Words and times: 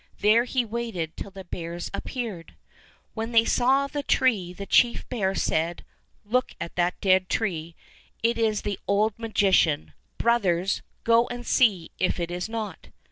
There 0.21 0.45
he 0.45 0.65
waited 0.65 1.15
till 1.15 1.29
the 1.29 1.43
bears 1.43 1.91
appeared. 1.93 2.55
55 2.55 2.55
Fairy 2.55 2.73
Tale 2.73 2.97
Bears 2.97 3.13
When 3.27 3.31
they 3.33 3.45
saw 3.45 3.85
the 3.85 4.01
tree 4.01 4.51
the 4.51 4.65
chief 4.65 5.07
bear 5.09 5.35
said: 5.35 5.85
"Look 6.25 6.55
at 6.59 6.75
that 6.75 6.99
dead 7.01 7.29
tree. 7.29 7.75
It 8.23 8.39
is 8.39 8.63
the 8.63 8.79
old 8.87 9.19
magician. 9.19 9.93
Brothers, 10.17 10.81
go 11.03 11.27
and 11.27 11.45
see 11.45 11.91
if 11.99 12.19
it 12.19 12.31
is 12.31 12.49
not." 12.49 12.87